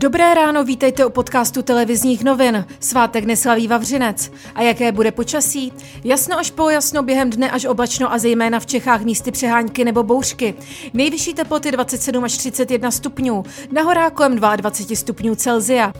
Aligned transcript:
Dobré 0.00 0.34
ráno, 0.34 0.64
vítejte 0.64 1.06
u 1.06 1.10
podcastu 1.10 1.62
televizních 1.62 2.24
novin. 2.24 2.66
Svátek 2.80 3.24
neslaví 3.24 3.68
Vavřinec. 3.68 4.32
A 4.54 4.62
jaké 4.62 4.92
bude 4.92 5.12
počasí? 5.12 5.72
Jasno 6.04 6.38
až 6.38 6.50
polojasno 6.50 7.02
během 7.02 7.30
dne 7.30 7.50
až 7.50 7.64
oblačno 7.64 8.12
a 8.12 8.18
zejména 8.18 8.60
v 8.60 8.66
Čechách 8.66 9.02
místy 9.02 9.30
přehánky 9.30 9.84
nebo 9.84 10.02
bouřky. 10.02 10.54
Nejvyšší 10.94 11.34
teploty 11.34 11.72
27 11.72 12.24
až 12.24 12.36
31 12.36 12.90
stupňů, 12.90 13.44
na 13.72 13.82
horách 13.82 14.12
kolem 14.12 14.36
22 14.36 14.96
stupňů 14.96 15.34
Celzia. 15.34 15.92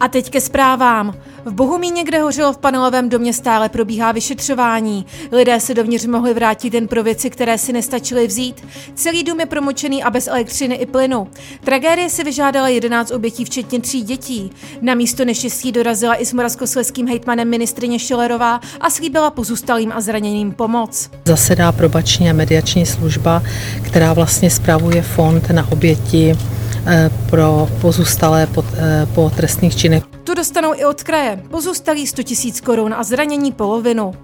A 0.00 0.08
teď 0.08 0.30
ke 0.30 0.40
zprávám. 0.40 1.14
V 1.44 1.52
Bohumíně, 1.52 2.04
kde 2.04 2.20
hořelo 2.20 2.52
v 2.52 2.58
panelovém 2.58 3.08
domě, 3.08 3.32
stále 3.32 3.68
probíhá 3.68 4.12
vyšetřování. 4.12 5.06
Lidé 5.32 5.60
se 5.60 5.74
dovnitř 5.74 6.06
mohli 6.06 6.34
vrátit 6.34 6.74
jen 6.74 6.88
pro 6.88 7.02
věci, 7.02 7.30
které 7.30 7.58
si 7.58 7.72
nestačili 7.72 8.26
vzít. 8.26 8.66
Celý 8.94 9.24
dům 9.24 9.40
je 9.40 9.46
promočený 9.46 10.02
a 10.02 10.10
bez 10.10 10.26
elektřiny 10.26 10.74
i 10.74 10.86
plynu. 10.86 11.28
Tragédie 11.64 12.10
si 12.10 12.24
vyžádala 12.24 12.68
11 12.68 13.10
obětí, 13.10 13.44
včetně 13.44 13.80
tří 13.80 14.02
dětí. 14.02 14.50
Na 14.80 14.94
místo 14.94 15.24
neštěstí 15.24 15.72
dorazila 15.72 16.14
i 16.20 16.26
s 16.26 16.32
moravskoslezským 16.32 17.08
hejtmanem 17.08 17.48
ministrině 17.48 17.98
Šilerová 17.98 18.60
a 18.80 18.90
slíbila 18.90 19.30
pozůstalým 19.30 19.92
a 19.92 20.00
zraněným 20.00 20.52
pomoc. 20.52 21.10
Zasedá 21.24 21.72
probační 21.72 22.30
a 22.30 22.32
mediační 22.32 22.86
služba, 22.86 23.42
která 23.82 24.12
vlastně 24.12 24.50
spravuje 24.50 25.02
fond 25.02 25.50
na 25.50 25.72
oběti 25.72 26.36
pro 27.30 27.68
pozůstalé 27.80 28.46
po, 28.46 28.64
eh, 28.76 29.06
po 29.14 29.30
trestných 29.36 29.76
činech. 29.76 30.02
Tu 30.24 30.34
dostanou 30.34 30.74
i 30.74 30.84
od 30.84 31.02
kraje. 31.02 31.42
Pozůstalí 31.50 32.06
100 32.06 32.22
000 32.44 32.60
korun 32.64 32.94
a 32.94 33.02
zranění 33.02 33.52
polovinu. 33.52 34.14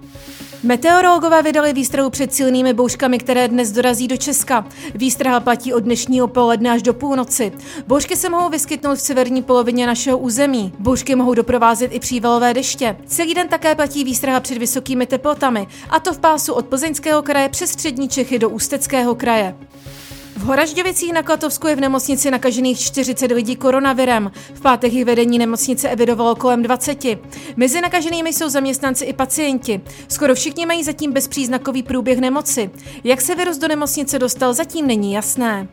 Meteorologové 0.65 1.43
vydali 1.43 1.73
výstrahu 1.73 2.09
před 2.09 2.33
silnými 2.33 2.73
bouřkami, 2.73 3.17
které 3.19 3.47
dnes 3.47 3.71
dorazí 3.71 4.07
do 4.07 4.17
Česka. 4.17 4.65
Výstraha 4.95 5.39
platí 5.39 5.73
od 5.73 5.79
dnešního 5.79 6.27
poledne 6.27 6.71
až 6.71 6.81
do 6.81 6.93
půlnoci. 6.93 7.51
Bouřky 7.87 8.15
se 8.15 8.29
mohou 8.29 8.49
vyskytnout 8.49 8.95
v 8.95 9.01
severní 9.01 9.43
polovině 9.43 9.87
našeho 9.87 10.17
území. 10.17 10.73
Bouřky 10.79 11.15
mohou 11.15 11.33
doprovázet 11.33 11.87
i 11.93 11.99
přívalové 11.99 12.53
deště. 12.53 12.95
Celý 13.05 13.33
den 13.33 13.47
také 13.47 13.75
platí 13.75 14.03
výstraha 14.03 14.39
před 14.39 14.57
vysokými 14.57 15.05
teplotami, 15.05 15.67
a 15.89 15.99
to 15.99 16.13
v 16.13 16.19
pásu 16.19 16.53
od 16.53 16.65
Plzeňského 16.65 17.21
kraje 17.21 17.49
přes 17.49 17.69
střední 17.69 18.09
Čechy 18.09 18.39
do 18.39 18.49
Ústeckého 18.49 19.15
kraje. 19.15 19.55
Horažďovicích 20.45 21.13
na 21.13 21.23
Klatovsku 21.23 21.67
je 21.67 21.75
v 21.75 21.79
nemocnici 21.79 22.31
nakažených 22.31 22.79
40 22.79 23.31
lidí 23.31 23.55
koronavirem. 23.55 24.31
V 24.53 24.61
pátek 24.61 24.93
jich 24.93 25.05
vedení 25.05 25.37
nemocnice 25.37 25.89
evidovalo 25.89 26.35
kolem 26.35 26.63
20. 26.63 27.05
Mezi 27.55 27.81
nakaženými 27.81 28.33
jsou 28.33 28.49
zaměstnanci 28.49 29.05
i 29.05 29.13
pacienti. 29.13 29.81
Skoro 30.07 30.35
všichni 30.35 30.65
mají 30.65 30.83
zatím 30.83 31.11
bezpříznakový 31.11 31.83
průběh 31.83 32.19
nemoci. 32.19 32.69
Jak 33.03 33.21
se 33.21 33.35
virus 33.35 33.57
do 33.57 33.67
nemocnice 33.67 34.19
dostal, 34.19 34.53
zatím 34.53 34.87
není 34.87 35.13
jasné. 35.13 35.67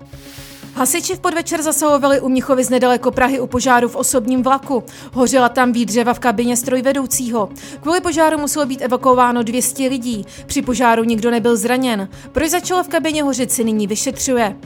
Hasiči 0.83 1.15
v 1.17 1.21
podvečer 1.21 1.63
zasahovali 1.63 2.21
u 2.21 2.29
z 2.63 2.71
nedaleko 2.71 3.11
Prahy 3.11 3.41
u 3.41 3.47
požáru 3.47 3.89
v 3.89 3.97
osobním 3.97 4.43
vlaku. 4.43 4.85
Hořela 5.13 5.49
tam 5.49 5.73
výdřeva 5.73 6.15
v 6.15 6.19
kabině 6.19 6.57
strojvedoucího. 6.57 7.49
Kvůli 7.81 8.01
požáru 8.01 8.39
muselo 8.39 8.67
být 8.67 8.83
evakuováno 8.83 9.43
200 9.43 9.89
lidí. 9.89 10.27
Při 10.47 10.63
požáru 10.63 11.05
nikdo 11.05 11.31
nebyl 11.31 11.57
zraněn. 11.57 12.09
Proč 12.33 12.51
začalo 12.51 12.83
v 12.83 12.89
kabině 12.89 13.23
hořit, 13.23 13.53
si 13.53 13.65
nyní 13.65 13.87
vyšetřuje. 13.87 14.57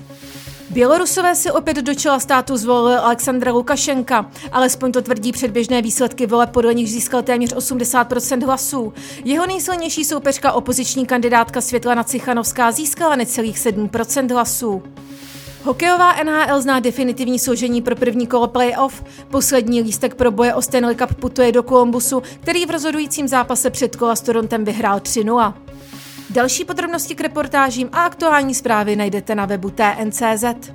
Bělorusové 0.71 1.35
si 1.35 1.51
opět 1.51 1.77
do 1.77 1.95
čela 1.95 2.21
státu 2.21 2.57
zvolili 2.57 2.97
Alexandra 2.97 3.53
Lukašenka, 3.53 4.31
alespoň 4.53 4.93
to 4.93 5.03
tvrdí 5.03 5.33
předběžné 5.33 5.83
výsledky 5.83 6.27
voleb, 6.27 6.51
podle 6.51 6.75
nich 6.75 6.91
získal 6.91 7.23
téměř 7.23 7.55
80% 7.55 8.47
hlasů. 8.47 8.93
Jeho 9.25 9.47
nejsilnější 9.47 10.05
soupeřka 10.05 10.53
opoziční 10.53 11.07
kandidátka 11.07 11.61
Světlana 11.61 12.05
Cichanovská 12.05 12.73
získala 12.73 13.17
necelých 13.17 13.59
7% 13.59 14.33
hlasů. 14.33 14.83
Hokejová 15.67 16.15
NHL 16.23 16.61
zná 16.61 16.81
definitivní 16.81 17.39
složení 17.39 17.83
pro 17.83 17.97
první 17.97 18.27
kolo 18.27 18.47
playoff. 18.49 19.05
Poslední 19.31 19.81
lístek 19.81 20.15
pro 20.15 20.31
boje 20.31 20.55
o 20.55 20.63
Stanley 20.63 20.95
Cup 20.95 21.15
putuje 21.15 21.53
do 21.53 21.63
Kolumbusu, 21.63 22.23
který 22.41 22.67
v 22.67 22.71
rozhodujícím 22.71 23.29
zápase 23.29 23.71
před 23.71 23.97
kola 23.97 24.17
s 24.17 24.21
Torontem 24.21 24.65
vyhrál 24.65 24.99
3-0. 24.99 25.55
Další 26.31 26.65
podrobnosti 26.65 27.15
k 27.15 27.21
reportážím 27.21 27.89
a 27.93 28.05
aktuální 28.05 28.55
zprávy 28.55 28.97
najdete 28.97 29.35
na 29.35 29.47
webu 29.47 29.71
TNCZ. 29.71 30.73